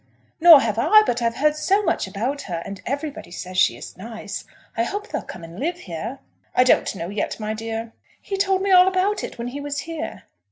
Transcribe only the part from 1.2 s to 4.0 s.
I've heard so much about her! And everybody says she is